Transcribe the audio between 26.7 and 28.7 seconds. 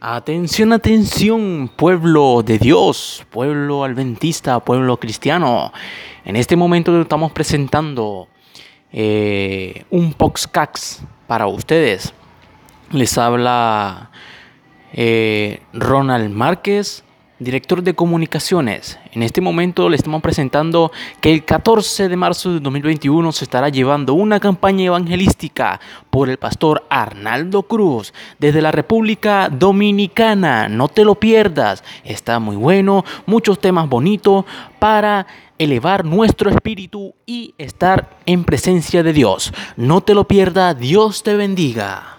Arnaldo Cruz desde